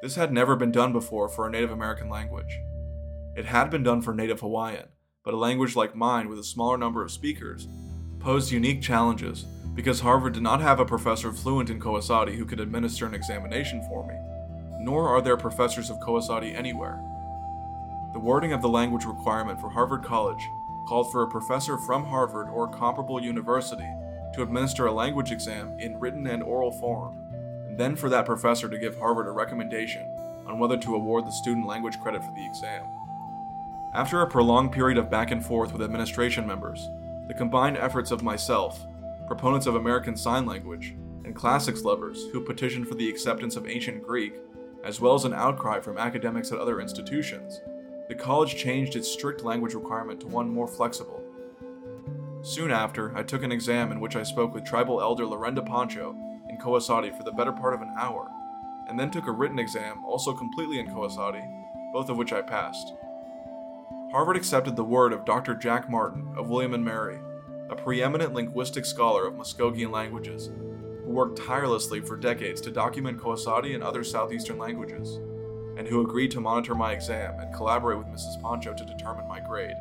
This 0.00 0.14
had 0.14 0.32
never 0.32 0.54
been 0.54 0.70
done 0.70 0.92
before 0.92 1.28
for 1.28 1.46
a 1.46 1.50
Native 1.50 1.72
American 1.72 2.08
language. 2.08 2.60
It 3.34 3.46
had 3.46 3.68
been 3.68 3.82
done 3.82 4.00
for 4.00 4.14
Native 4.14 4.40
Hawaiian, 4.40 4.86
but 5.24 5.34
a 5.34 5.36
language 5.36 5.74
like 5.74 5.96
mine 5.96 6.28
with 6.28 6.38
a 6.38 6.44
smaller 6.44 6.78
number 6.78 7.02
of 7.02 7.10
speakers 7.10 7.66
posed 8.20 8.52
unique 8.52 8.80
challenges 8.80 9.44
because 9.74 10.00
Harvard 10.00 10.34
did 10.34 10.42
not 10.42 10.60
have 10.60 10.78
a 10.78 10.84
professor 10.84 11.32
fluent 11.32 11.68
in 11.68 11.80
Koasati 11.80 12.36
who 12.36 12.44
could 12.44 12.60
administer 12.60 13.06
an 13.06 13.14
examination 13.14 13.82
for 13.88 14.06
me, 14.06 14.14
nor 14.78 15.08
are 15.08 15.20
there 15.20 15.36
professors 15.36 15.90
of 15.90 15.98
Koasati 15.98 16.54
anywhere. 16.54 17.02
The 18.12 18.20
wording 18.20 18.52
of 18.52 18.62
the 18.62 18.68
language 18.68 19.04
requirement 19.04 19.60
for 19.60 19.68
Harvard 19.68 20.04
College 20.04 20.42
called 20.88 21.10
for 21.10 21.24
a 21.24 21.28
professor 21.28 21.76
from 21.76 22.04
Harvard 22.04 22.48
or 22.48 22.66
a 22.66 22.72
comparable 22.72 23.20
university 23.20 23.88
to 24.34 24.42
administer 24.42 24.86
a 24.86 24.92
language 24.92 25.32
exam 25.32 25.76
in 25.80 25.98
written 25.98 26.28
and 26.28 26.42
oral 26.42 26.70
form, 26.70 27.27
then 27.78 27.96
for 27.96 28.10
that 28.10 28.26
professor 28.26 28.68
to 28.68 28.78
give 28.78 28.98
Harvard 28.98 29.28
a 29.28 29.30
recommendation 29.30 30.02
on 30.46 30.58
whether 30.58 30.76
to 30.76 30.94
award 30.94 31.24
the 31.24 31.30
student 31.30 31.66
language 31.66 31.98
credit 32.00 32.22
for 32.22 32.34
the 32.34 32.44
exam. 32.44 32.84
After 33.94 34.20
a 34.20 34.28
prolonged 34.28 34.72
period 34.72 34.98
of 34.98 35.10
back 35.10 35.30
and 35.30 35.44
forth 35.44 35.72
with 35.72 35.82
administration 35.82 36.46
members, 36.46 36.90
the 37.28 37.34
combined 37.34 37.78
efforts 37.78 38.10
of 38.10 38.22
myself, 38.22 38.84
proponents 39.26 39.66
of 39.66 39.76
American 39.76 40.16
Sign 40.16 40.44
Language, 40.44 40.94
and 41.24 41.36
classics 41.36 41.82
lovers 41.82 42.26
who 42.32 42.44
petitioned 42.44 42.88
for 42.88 42.94
the 42.94 43.08
acceptance 43.08 43.54
of 43.54 43.68
ancient 43.68 44.02
Greek, 44.02 44.34
as 44.84 45.00
well 45.00 45.14
as 45.14 45.24
an 45.24 45.34
outcry 45.34 45.78
from 45.78 45.98
academics 45.98 46.50
at 46.50 46.58
other 46.58 46.80
institutions, 46.80 47.60
the 48.08 48.14
college 48.14 48.56
changed 48.56 48.96
its 48.96 49.10
strict 49.10 49.42
language 49.42 49.74
requirement 49.74 50.20
to 50.20 50.26
one 50.26 50.48
more 50.48 50.66
flexible. 50.66 51.22
Soon 52.42 52.70
after, 52.70 53.14
I 53.16 53.22
took 53.22 53.42
an 53.42 53.52
exam 53.52 53.92
in 53.92 54.00
which 54.00 54.16
I 54.16 54.22
spoke 54.22 54.54
with 54.54 54.64
tribal 54.64 55.00
elder 55.00 55.24
Lorenda 55.24 55.64
Poncho 55.64 56.16
Koasati 56.58 57.16
for 57.16 57.22
the 57.22 57.32
better 57.32 57.52
part 57.52 57.74
of 57.74 57.82
an 57.82 57.94
hour, 57.98 58.30
and 58.88 58.98
then 58.98 59.10
took 59.10 59.26
a 59.26 59.32
written 59.32 59.58
exam, 59.58 60.04
also 60.04 60.32
completely 60.32 60.78
in 60.78 60.88
Koasati, 60.88 61.44
both 61.92 62.08
of 62.08 62.16
which 62.16 62.32
I 62.32 62.42
passed. 62.42 62.94
Harvard 64.10 64.36
accepted 64.36 64.76
the 64.76 64.84
word 64.84 65.12
of 65.12 65.24
Dr. 65.24 65.54
Jack 65.54 65.90
Martin 65.90 66.28
of 66.36 66.48
William 66.48 66.74
and 66.74 66.84
Mary, 66.84 67.18
a 67.68 67.76
preeminent 67.76 68.32
linguistic 68.32 68.86
scholar 68.86 69.26
of 69.26 69.34
Muskogean 69.34 69.90
languages, 69.90 70.46
who 71.04 71.10
worked 71.10 71.44
tirelessly 71.46 72.00
for 72.00 72.16
decades 72.16 72.60
to 72.62 72.70
document 72.70 73.18
Koasati 73.18 73.74
and 73.74 73.82
other 73.82 74.04
southeastern 74.04 74.58
languages 74.58 75.18
and 75.78 75.86
who 75.86 76.00
agreed 76.00 76.32
to 76.32 76.40
monitor 76.40 76.74
my 76.74 76.92
exam 76.92 77.38
and 77.38 77.54
collaborate 77.54 77.98
with 77.98 78.08
Mrs. 78.08 78.42
Poncho 78.42 78.74
to 78.74 78.84
determine 78.84 79.28
my 79.28 79.38
grade. 79.38 79.76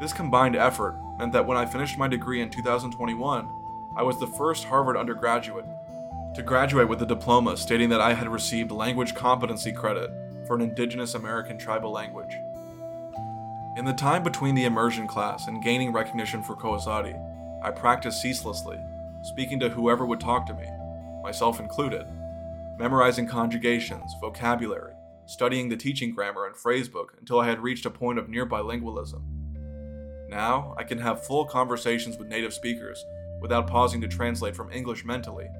This 0.00 0.12
combined 0.12 0.54
effort 0.54 0.96
meant 1.18 1.32
that 1.32 1.44
when 1.44 1.56
I 1.56 1.66
finished 1.66 1.98
my 1.98 2.06
degree 2.06 2.40
in 2.40 2.50
2021, 2.50 3.48
I 3.96 4.02
was 4.02 4.18
the 4.18 4.26
first 4.26 4.64
Harvard 4.64 4.96
undergraduate 4.96 5.66
to 6.34 6.42
graduate 6.42 6.88
with 6.88 7.00
a 7.00 7.06
diploma 7.06 7.56
stating 7.56 7.88
that 7.90 8.00
I 8.00 8.12
had 8.12 8.28
received 8.28 8.72
language 8.72 9.14
competency 9.14 9.70
credit 9.70 10.10
for 10.48 10.56
an 10.56 10.62
Indigenous 10.62 11.14
American 11.14 11.56
tribal 11.56 11.92
language. 11.92 12.36
In 13.76 13.84
the 13.84 13.92
time 13.92 14.24
between 14.24 14.56
the 14.56 14.64
immersion 14.64 15.06
class 15.06 15.46
and 15.46 15.62
gaining 15.62 15.92
recognition 15.92 16.42
for 16.42 16.56
Koasati, 16.56 17.14
I 17.62 17.70
practiced 17.70 18.20
ceaselessly, 18.20 18.78
speaking 19.22 19.60
to 19.60 19.68
whoever 19.68 20.04
would 20.04 20.20
talk 20.20 20.44
to 20.46 20.54
me, 20.54 20.66
myself 21.22 21.60
included, 21.60 22.04
memorizing 22.76 23.28
conjugations, 23.28 24.12
vocabulary, 24.20 24.94
studying 25.26 25.68
the 25.68 25.76
teaching 25.76 26.12
grammar 26.12 26.46
and 26.46 26.56
phrasebook 26.56 27.16
until 27.20 27.38
I 27.38 27.46
had 27.46 27.62
reached 27.62 27.86
a 27.86 27.90
point 27.90 28.18
of 28.18 28.28
near 28.28 28.44
bilingualism. 28.44 29.22
Now, 30.28 30.74
I 30.76 30.82
can 30.82 30.98
have 30.98 31.24
full 31.24 31.44
conversations 31.44 32.18
with 32.18 32.26
native 32.26 32.52
speakers 32.52 33.04
without 33.44 33.66
pausing 33.66 34.00
to 34.00 34.08
translate 34.08 34.56
from 34.56 34.72
English 34.72 35.04
mentally, 35.04 35.50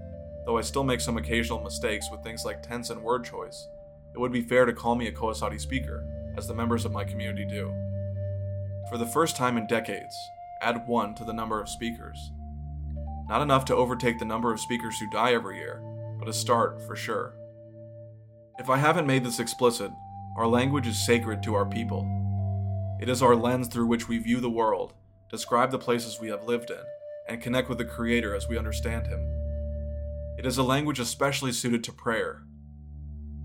though 0.46 0.56
I 0.56 0.62
still 0.62 0.84
make 0.84 1.02
some 1.02 1.18
occasional 1.18 1.60
mistakes 1.60 2.08
with 2.10 2.22
things 2.22 2.42
like 2.42 2.62
tense 2.62 2.88
and 2.88 3.02
word 3.02 3.26
choice. 3.26 3.68
It 4.14 4.18
would 4.18 4.32
be 4.32 4.40
fair 4.40 4.64
to 4.64 4.72
call 4.72 4.94
me 4.94 5.06
a 5.06 5.12
Koasati 5.12 5.60
speaker, 5.60 6.02
as 6.34 6.48
the 6.48 6.54
members 6.54 6.86
of 6.86 6.92
my 6.92 7.04
community 7.04 7.44
do. 7.44 7.70
For 8.88 8.96
the 8.96 9.04
first 9.04 9.36
time 9.36 9.58
in 9.58 9.66
decades, 9.66 10.16
add 10.62 10.88
one 10.88 11.14
to 11.16 11.24
the 11.24 11.34
number 11.34 11.60
of 11.60 11.68
speakers. 11.68 12.16
Not 13.28 13.42
enough 13.42 13.66
to 13.66 13.76
overtake 13.76 14.18
the 14.18 14.24
number 14.24 14.50
of 14.50 14.60
speakers 14.60 14.98
who 14.98 15.10
die 15.10 15.34
every 15.34 15.58
year, 15.58 15.82
but 16.18 16.26
a 16.26 16.32
start 16.32 16.80
for 16.86 16.96
sure. 16.96 17.34
If 18.58 18.70
I 18.70 18.78
haven't 18.78 19.06
made 19.06 19.24
this 19.24 19.40
explicit, 19.40 19.90
our 20.38 20.46
language 20.46 20.86
is 20.86 21.04
sacred 21.04 21.42
to 21.42 21.54
our 21.54 21.66
people. 21.66 22.08
It 22.98 23.10
is 23.10 23.20
our 23.20 23.36
lens 23.36 23.68
through 23.68 23.88
which 23.88 24.08
we 24.08 24.16
view 24.16 24.40
the 24.40 24.48
world, 24.48 24.94
describe 25.30 25.70
the 25.70 25.78
places 25.78 26.18
we 26.18 26.28
have 26.28 26.44
lived 26.44 26.70
in, 26.70 26.80
and 27.28 27.40
connect 27.40 27.68
with 27.68 27.78
the 27.78 27.84
Creator 27.84 28.34
as 28.34 28.48
we 28.48 28.58
understand 28.58 29.06
Him. 29.06 29.20
It 30.38 30.46
is 30.46 30.58
a 30.58 30.62
language 30.62 30.98
especially 30.98 31.52
suited 31.52 31.84
to 31.84 31.92
prayer. 31.92 32.42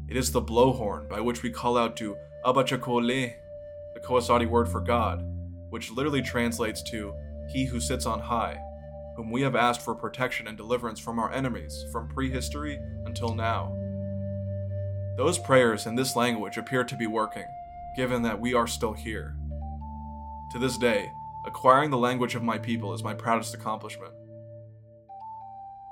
It 0.08 0.18
is 0.18 0.32
the 0.32 0.42
blowhorn 0.42 1.08
by 1.08 1.22
which 1.22 1.44
we 1.44 1.52
call 1.52 1.78
out 1.78 1.96
to 1.98 2.18
Abachakole, 2.46 3.34
the 3.94 4.00
Koasati 4.00 4.48
word 4.48 4.68
for 4.68 4.82
God, 4.82 5.24
which 5.70 5.92
literally 5.92 6.22
translates 6.22 6.82
to 6.90 7.14
He 7.52 7.66
who 7.66 7.80
sits 7.80 8.06
on 8.06 8.20
high, 8.20 8.60
whom 9.16 9.32
we 9.32 9.42
have 9.42 9.56
asked 9.56 9.82
for 9.82 9.94
protection 9.94 10.48
and 10.48 10.58
deliverance 10.58 11.00
from 11.00 11.20
our 11.20 11.32
enemies 11.32 11.86
from 11.92 12.08
prehistory 12.08 12.80
until 13.06 13.36
now. 13.36 13.76
Those 15.18 15.38
prayers 15.38 15.86
in 15.86 15.96
this 15.96 16.16
language 16.16 16.58
appear 16.58 16.84
to 16.86 16.96
be 16.96 17.08
working, 17.08 17.46
given 17.96 18.22
that 18.24 18.40
we 18.40 18.54
are 18.54 18.68
still 18.68 18.94
here. 18.94 19.36
To 20.54 20.60
this 20.60 20.78
day, 20.78 21.12
acquiring 21.46 21.90
the 21.90 21.98
language 21.98 22.36
of 22.36 22.44
my 22.44 22.58
people 22.58 22.94
is 22.94 23.04
my 23.04 23.14
proudest 23.14 23.54
accomplishment. 23.54 24.14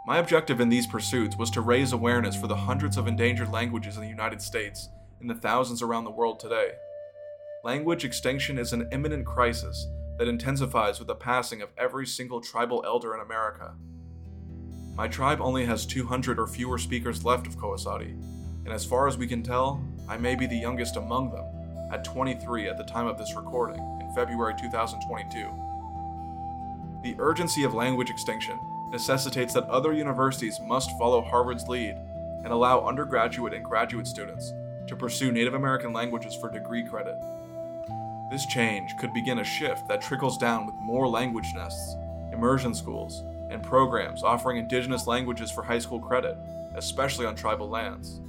My 0.05 0.17
objective 0.17 0.59
in 0.59 0.69
these 0.69 0.87
pursuits 0.87 1.37
was 1.37 1.49
to 1.51 1.61
raise 1.61 1.91
awareness 1.91 2.35
for 2.35 2.47
the 2.47 2.55
hundreds 2.55 2.97
of 2.97 3.07
endangered 3.07 3.51
languages 3.51 3.95
in 3.95 4.03
the 4.03 4.09
United 4.09 4.41
States 4.41 4.89
and 5.19 5.29
the 5.29 5.35
thousands 5.35 5.81
around 5.81 6.03
the 6.03 6.11
world 6.11 6.39
today. 6.39 6.71
Language 7.63 8.05
extinction 8.05 8.57
is 8.57 8.71
an 8.71 8.87
imminent 8.91 9.25
crisis 9.25 9.87
that 10.17 10.27
intensifies 10.27 10.99
with 10.99 11.07
the 11.07 11.15
passing 11.15 11.61
of 11.61 11.69
every 11.77 12.05
single 12.05 12.39
tribal 12.39 12.83
elder 12.85 13.13
in 13.15 13.21
America. 13.21 13.73
My 14.95 15.07
tribe 15.07 15.41
only 15.41 15.65
has 15.65 15.85
200 15.85 16.39
or 16.39 16.47
fewer 16.47 16.77
speakers 16.77 17.25
left 17.25 17.45
of 17.45 17.57
Koasati, 17.57 18.11
and 18.65 18.73
as 18.73 18.85
far 18.85 19.07
as 19.07 19.17
we 19.17 19.27
can 19.27 19.43
tell, 19.43 19.83
I 20.09 20.17
may 20.17 20.35
be 20.35 20.45
the 20.45 20.57
youngest 20.57 20.95
among 20.95 21.31
them, 21.31 21.45
at 21.91 22.03
23 22.03 22.67
at 22.67 22.77
the 22.77 22.83
time 22.83 23.07
of 23.07 23.17
this 23.17 23.35
recording, 23.35 23.79
in 23.96 23.96
February 24.17 24.55
2022. 24.55 25.47
The 27.03 27.15
urgency 27.19 27.63
of 27.63 27.75
language 27.75 28.09
extinction 28.09 28.59
necessitates 28.89 29.53
that 29.53 29.69
other 29.69 29.93
universities 29.93 30.59
must 30.59 30.97
follow 30.97 31.21
Harvard's 31.21 31.67
lead 31.67 31.95
and 32.43 32.47
allow 32.47 32.83
undergraduate 32.83 33.53
and 33.53 33.63
graduate 33.63 34.07
students 34.07 34.53
to 34.87 34.95
pursue 34.95 35.31
Native 35.31 35.53
American 35.53 35.93
languages 35.93 36.33
for 36.33 36.49
degree 36.49 36.83
credit. 36.83 37.15
This 38.31 38.47
change 38.47 38.97
could 38.97 39.13
begin 39.13 39.37
a 39.37 39.43
shift 39.43 39.87
that 39.87 40.01
trickles 40.01 40.39
down 40.39 40.65
with 40.65 40.73
more 40.81 41.07
language 41.07 41.53
nests, 41.53 41.95
immersion 42.33 42.73
schools, 42.73 43.23
and 43.51 43.61
programs 43.61 44.23
offering 44.23 44.57
indigenous 44.57 45.05
languages 45.05 45.51
for 45.51 45.61
high 45.61 45.77
school 45.77 45.99
credit, 45.99 46.35
especially 46.73 47.27
on 47.27 47.35
tribal 47.35 47.69
lands. 47.69 48.19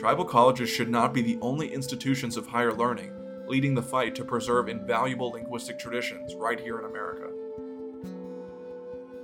Tribal 0.00 0.24
colleges 0.24 0.70
should 0.70 0.88
not 0.88 1.12
be 1.12 1.20
the 1.20 1.38
only 1.42 1.74
institutions 1.74 2.38
of 2.38 2.46
higher 2.46 2.72
learning 2.72 3.12
leading 3.48 3.74
the 3.74 3.82
fight 3.82 4.14
to 4.14 4.24
preserve 4.24 4.68
invaluable 4.68 5.30
linguistic 5.30 5.78
traditions 5.78 6.34
right 6.34 6.60
here 6.60 6.78
in 6.78 6.84
America. 6.84 7.30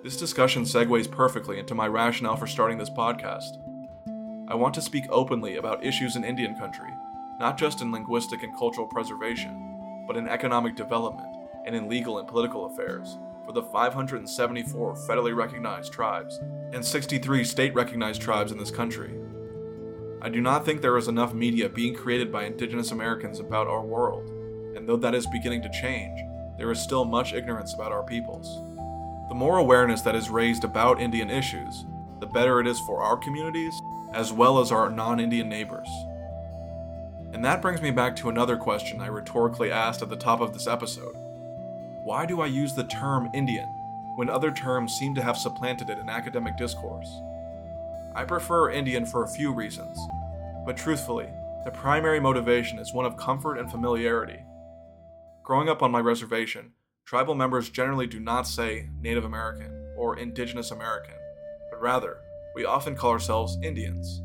This 0.02 0.16
discussion 0.16 0.64
segues 0.64 1.10
perfectly 1.10 1.58
into 1.58 1.74
my 1.74 1.86
rationale 1.86 2.36
for 2.36 2.46
starting 2.46 2.78
this 2.78 2.90
podcast. 2.90 3.58
I 4.48 4.54
want 4.54 4.74
to 4.74 4.82
speak 4.82 5.04
openly 5.08 5.56
about 5.56 5.84
issues 5.84 6.16
in 6.16 6.24
Indian 6.24 6.56
country 6.56 6.90
not 7.38 7.58
just 7.58 7.80
in 7.80 7.92
linguistic 7.92 8.42
and 8.42 8.56
cultural 8.56 8.86
preservation, 8.86 10.04
but 10.06 10.16
in 10.16 10.28
economic 10.28 10.76
development 10.76 11.28
and 11.66 11.74
in 11.74 11.88
legal 11.88 12.18
and 12.18 12.28
political 12.28 12.66
affairs 12.66 13.18
for 13.44 13.52
the 13.52 13.62
574 13.62 14.94
federally 15.08 15.34
recognized 15.34 15.92
tribes 15.92 16.40
and 16.72 16.84
63 16.84 17.44
state 17.44 17.74
recognized 17.74 18.22
tribes 18.22 18.52
in 18.52 18.58
this 18.58 18.70
country. 18.70 19.23
I 20.24 20.30
do 20.30 20.40
not 20.40 20.64
think 20.64 20.80
there 20.80 20.96
is 20.96 21.08
enough 21.08 21.34
media 21.34 21.68
being 21.68 21.94
created 21.94 22.32
by 22.32 22.44
Indigenous 22.44 22.92
Americans 22.92 23.40
about 23.40 23.66
our 23.66 23.82
world, 23.82 24.26
and 24.74 24.88
though 24.88 24.96
that 24.96 25.14
is 25.14 25.26
beginning 25.26 25.60
to 25.60 25.68
change, 25.68 26.18
there 26.56 26.70
is 26.70 26.80
still 26.80 27.04
much 27.04 27.34
ignorance 27.34 27.74
about 27.74 27.92
our 27.92 28.02
peoples. 28.02 28.62
The 29.28 29.34
more 29.34 29.58
awareness 29.58 30.00
that 30.00 30.14
is 30.14 30.30
raised 30.30 30.64
about 30.64 30.98
Indian 30.98 31.28
issues, 31.28 31.84
the 32.20 32.26
better 32.26 32.58
it 32.58 32.66
is 32.66 32.80
for 32.86 33.02
our 33.02 33.18
communities 33.18 33.74
as 34.14 34.32
well 34.32 34.60
as 34.60 34.72
our 34.72 34.88
non 34.88 35.20
Indian 35.20 35.50
neighbors. 35.50 35.88
And 37.34 37.44
that 37.44 37.60
brings 37.60 37.82
me 37.82 37.90
back 37.90 38.16
to 38.16 38.30
another 38.30 38.56
question 38.56 39.02
I 39.02 39.08
rhetorically 39.08 39.70
asked 39.70 40.00
at 40.00 40.08
the 40.08 40.16
top 40.16 40.40
of 40.40 40.54
this 40.54 40.66
episode. 40.66 41.16
Why 42.02 42.24
do 42.24 42.40
I 42.40 42.46
use 42.46 42.72
the 42.72 42.84
term 42.84 43.28
Indian 43.34 43.68
when 44.16 44.30
other 44.30 44.52
terms 44.52 44.94
seem 44.94 45.14
to 45.16 45.22
have 45.22 45.36
supplanted 45.36 45.90
it 45.90 45.98
in 45.98 46.08
academic 46.08 46.56
discourse? 46.56 47.20
I 48.16 48.25
prefer 48.25 48.71
Indian 48.71 49.06
for 49.06 49.25
a 49.25 49.28
few 49.28 49.52
reasons, 49.52 49.99
but 50.64 50.76
truthfully, 50.76 51.28
the 51.64 51.73
primary 51.73 52.21
motivation 52.21 52.78
is 52.78 52.94
one 52.94 53.04
of 53.04 53.16
comfort 53.16 53.59
and 53.59 53.68
familiarity. 53.68 54.38
Growing 55.42 55.68
up 55.68 55.83
on 55.83 55.90
my 55.90 55.99
reservation, 55.99 56.75
tribal 57.04 57.35
members 57.35 57.71
generally 57.71 58.06
do 58.06 58.21
not 58.21 58.47
say 58.47 58.88
Native 59.00 59.25
American 59.25 59.73
or 59.97 60.16
Indigenous 60.16 60.71
American, 60.71 61.16
but 61.71 61.83
rather, 61.83 62.18
we 62.54 62.64
often 62.64 62.94
call 62.94 63.11
ourselves 63.11 63.59
Indians. 63.64 64.23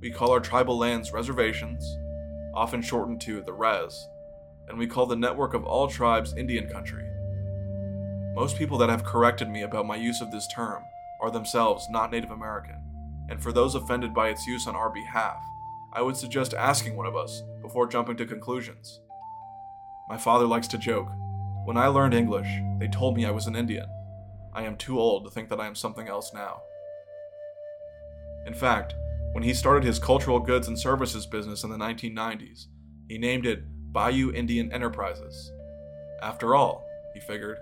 We 0.00 0.12
call 0.12 0.30
our 0.30 0.38
tribal 0.40 0.78
lands 0.78 1.12
reservations, 1.12 1.84
often 2.54 2.82
shortened 2.82 3.20
to 3.22 3.42
the 3.42 3.52
Res, 3.52 4.06
and 4.68 4.78
we 4.78 4.86
call 4.86 5.06
the 5.06 5.16
network 5.16 5.54
of 5.54 5.64
all 5.64 5.88
tribes 5.88 6.34
Indian 6.36 6.68
country. 6.68 7.04
Most 8.36 8.56
people 8.56 8.78
that 8.78 8.90
have 8.90 9.02
corrected 9.04 9.48
me 9.48 9.62
about 9.62 9.86
my 9.86 9.96
use 9.96 10.20
of 10.20 10.30
this 10.30 10.46
term 10.54 10.84
are 11.20 11.32
themselves 11.32 11.88
not 11.90 12.12
Native 12.12 12.30
American, 12.30 12.93
and 13.28 13.42
for 13.42 13.52
those 13.52 13.74
offended 13.74 14.12
by 14.14 14.28
its 14.28 14.46
use 14.46 14.66
on 14.66 14.76
our 14.76 14.90
behalf, 14.90 15.42
I 15.92 16.02
would 16.02 16.16
suggest 16.16 16.54
asking 16.54 16.96
one 16.96 17.06
of 17.06 17.16
us 17.16 17.42
before 17.62 17.86
jumping 17.86 18.16
to 18.16 18.26
conclusions. 18.26 19.00
My 20.08 20.18
father 20.18 20.46
likes 20.46 20.68
to 20.68 20.78
joke. 20.78 21.08
When 21.64 21.76
I 21.76 21.86
learned 21.86 22.14
English, 22.14 22.48
they 22.78 22.88
told 22.88 23.16
me 23.16 23.24
I 23.24 23.30
was 23.30 23.46
an 23.46 23.56
Indian. 23.56 23.86
I 24.52 24.64
am 24.64 24.76
too 24.76 24.98
old 24.98 25.24
to 25.24 25.30
think 25.30 25.48
that 25.48 25.60
I 25.60 25.66
am 25.66 25.74
something 25.74 26.08
else 26.08 26.32
now. 26.34 26.60
In 28.46 28.54
fact, 28.54 28.94
when 29.32 29.42
he 29.42 29.54
started 29.54 29.84
his 29.84 29.98
cultural 29.98 30.38
goods 30.38 30.68
and 30.68 30.78
services 30.78 31.26
business 31.26 31.64
in 31.64 31.70
the 31.70 31.76
1990s, 31.76 32.66
he 33.08 33.18
named 33.18 33.46
it 33.46 33.64
Bayou 33.92 34.32
Indian 34.32 34.70
Enterprises. 34.72 35.52
After 36.22 36.54
all, 36.54 36.86
he 37.14 37.20
figured, 37.20 37.58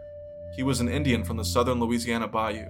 he 0.57 0.63
was 0.63 0.81
an 0.81 0.89
Indian 0.89 1.25
from 1.25 1.37
the 1.37 1.45
southern 1.45 1.81
Louisiana 1.81 2.29
bayou. 2.29 2.67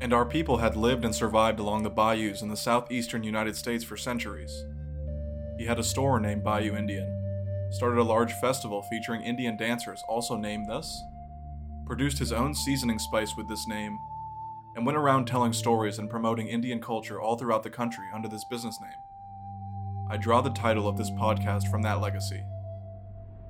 And 0.00 0.14
our 0.14 0.24
people 0.24 0.56
had 0.56 0.76
lived 0.76 1.04
and 1.04 1.14
survived 1.14 1.60
along 1.60 1.82
the 1.82 1.90
bayous 1.90 2.40
in 2.40 2.48
the 2.48 2.56
southeastern 2.56 3.22
United 3.22 3.54
States 3.54 3.84
for 3.84 3.96
centuries. 3.96 4.64
He 5.58 5.66
had 5.66 5.78
a 5.78 5.84
store 5.84 6.18
named 6.18 6.42
Bayou 6.42 6.74
Indian, 6.74 7.68
started 7.70 7.98
a 7.98 8.02
large 8.02 8.32
festival 8.34 8.82
featuring 8.90 9.22
Indian 9.22 9.58
dancers 9.58 10.02
also 10.08 10.36
named 10.36 10.70
thus, 10.70 11.02
produced 11.84 12.18
his 12.18 12.32
own 12.32 12.54
seasoning 12.54 12.98
spice 12.98 13.34
with 13.36 13.46
this 13.46 13.66
name, 13.68 13.98
and 14.74 14.86
went 14.86 14.96
around 14.96 15.26
telling 15.26 15.52
stories 15.52 15.98
and 15.98 16.08
promoting 16.08 16.48
Indian 16.48 16.80
culture 16.80 17.20
all 17.20 17.36
throughout 17.36 17.62
the 17.62 17.68
country 17.68 18.04
under 18.14 18.28
this 18.28 18.44
business 18.50 18.78
name. 18.80 18.90
I 20.08 20.16
draw 20.16 20.40
the 20.40 20.50
title 20.50 20.88
of 20.88 20.96
this 20.96 21.10
podcast 21.10 21.70
from 21.70 21.82
that 21.82 22.00
legacy. 22.00 22.42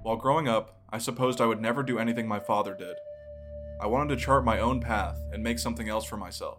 While 0.02 0.16
growing 0.16 0.48
up, 0.48 0.80
I 0.90 0.98
supposed 0.98 1.40
I 1.40 1.46
would 1.46 1.60
never 1.60 1.82
do 1.82 1.98
anything 1.98 2.26
my 2.26 2.40
father 2.40 2.74
did. 2.74 2.96
I 3.80 3.86
wanted 3.86 4.14
to 4.14 4.22
chart 4.22 4.44
my 4.44 4.60
own 4.60 4.80
path 4.80 5.16
and 5.32 5.42
make 5.42 5.58
something 5.58 5.88
else 5.88 6.04
for 6.04 6.18
myself. 6.18 6.58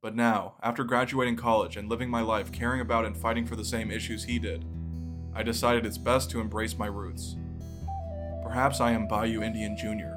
But 0.00 0.16
now, 0.16 0.54
after 0.62 0.82
graduating 0.82 1.36
college 1.36 1.76
and 1.76 1.88
living 1.88 2.08
my 2.08 2.22
life 2.22 2.50
caring 2.50 2.80
about 2.80 3.04
and 3.04 3.14
fighting 3.14 3.44
for 3.44 3.56
the 3.56 3.64
same 3.64 3.90
issues 3.90 4.24
he 4.24 4.38
did, 4.38 4.64
I 5.34 5.42
decided 5.42 5.84
it's 5.84 5.98
best 5.98 6.30
to 6.30 6.40
embrace 6.40 6.78
my 6.78 6.86
roots. 6.86 7.36
Perhaps 8.42 8.80
I 8.80 8.92
am 8.92 9.06
Bayou 9.06 9.42
Indian 9.42 9.76
Jr. 9.76 10.14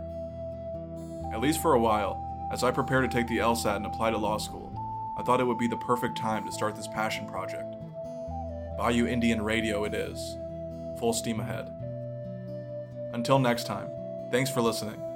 At 1.34 1.42
least 1.42 1.62
for 1.62 1.74
a 1.74 1.80
while, 1.80 2.24
as 2.54 2.64
I 2.64 2.72
prepare 2.72 3.02
to 3.02 3.08
take 3.10 3.28
the 3.28 3.40
LSAT 3.40 3.76
and 3.76 3.86
apply 3.86 4.12
to 4.12 4.18
law 4.18 4.38
school, 4.38 4.74
I 5.18 5.24
thought 5.24 5.42
it 5.42 5.46
would 5.46 5.58
be 5.58 5.68
the 5.68 5.78
perfect 5.78 6.18
time 6.18 6.46
to 6.46 6.54
start 6.54 6.76
this 6.78 6.88
passion 6.88 7.28
project. 7.28 7.76
Bayou 8.78 9.08
Indian 9.08 9.42
Radio 9.42 9.84
it 9.84 9.94
is. 9.94 10.38
Full 11.00 11.12
steam 11.12 11.42
ahead. 11.42 11.70
Until 13.14 13.40
next 13.40 13.66
time, 13.66 13.90
thanks 14.32 14.50
for 14.50 14.62
listening. 14.62 15.07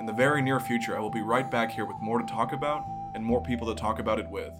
In 0.00 0.06
the 0.06 0.14
very 0.14 0.40
near 0.40 0.58
future, 0.58 0.96
I 0.96 1.00
will 1.00 1.10
be 1.10 1.20
right 1.20 1.50
back 1.50 1.72
here 1.72 1.84
with 1.84 2.00
more 2.00 2.18
to 2.18 2.24
talk 2.24 2.54
about 2.54 2.82
and 3.14 3.22
more 3.22 3.42
people 3.42 3.66
to 3.66 3.78
talk 3.78 3.98
about 3.98 4.18
it 4.18 4.30
with. 4.30 4.50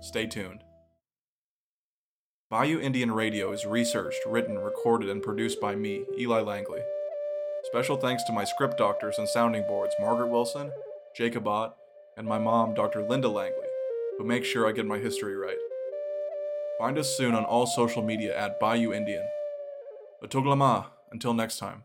Stay 0.00 0.26
tuned. 0.26 0.64
Bayou 2.48 2.80
Indian 2.80 3.12
Radio 3.12 3.52
is 3.52 3.66
researched, 3.66 4.20
written, 4.24 4.56
recorded, 4.56 5.10
and 5.10 5.22
produced 5.22 5.60
by 5.60 5.74
me, 5.74 6.06
Eli 6.18 6.40
Langley. 6.40 6.80
Special 7.64 7.98
thanks 7.98 8.24
to 8.24 8.32
my 8.32 8.44
script 8.44 8.78
doctors 8.78 9.18
and 9.18 9.28
sounding 9.28 9.66
boards, 9.68 9.94
Margaret 10.00 10.28
Wilson, 10.28 10.72
Jacob 11.14 11.46
Ott, 11.46 11.76
and 12.16 12.26
my 12.26 12.38
mom, 12.38 12.72
Dr. 12.72 13.06
Linda 13.06 13.28
Langley, 13.28 13.68
who 14.16 14.24
makes 14.24 14.48
sure 14.48 14.66
I 14.66 14.72
get 14.72 14.86
my 14.86 14.98
history 14.98 15.36
right. 15.36 15.58
Find 16.78 16.96
us 16.96 17.14
soon 17.14 17.34
on 17.34 17.44
all 17.44 17.66
social 17.66 18.02
media 18.02 18.34
at 18.34 18.58
Bayou 18.58 18.94
Indian. 18.94 19.28
Atoklo 20.24 20.56
ma, 20.56 20.86
until 21.12 21.34
next 21.34 21.58
time. 21.58 21.82